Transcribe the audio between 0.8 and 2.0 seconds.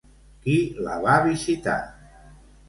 la va visitar?